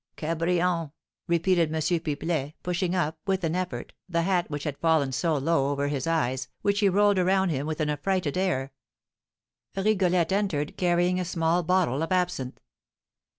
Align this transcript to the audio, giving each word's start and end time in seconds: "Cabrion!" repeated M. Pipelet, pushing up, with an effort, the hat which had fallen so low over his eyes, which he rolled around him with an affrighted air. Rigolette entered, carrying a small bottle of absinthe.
"Cabrion!" 0.17 0.91
repeated 1.27 1.69
M. 1.71 1.79
Pipelet, 1.79 2.53
pushing 2.63 2.95
up, 2.95 3.19
with 3.27 3.43
an 3.43 3.53
effort, 3.55 3.93
the 4.09 4.23
hat 4.23 4.49
which 4.49 4.63
had 4.63 4.79
fallen 4.79 5.11
so 5.11 5.37
low 5.37 5.69
over 5.69 5.89
his 5.89 6.07
eyes, 6.07 6.47
which 6.63 6.79
he 6.79 6.89
rolled 6.89 7.19
around 7.19 7.49
him 7.49 7.67
with 7.67 7.79
an 7.79 7.89
affrighted 7.91 8.35
air. 8.35 8.71
Rigolette 9.77 10.31
entered, 10.31 10.75
carrying 10.75 11.19
a 11.19 11.23
small 11.23 11.61
bottle 11.61 12.01
of 12.01 12.11
absinthe. 12.11 12.59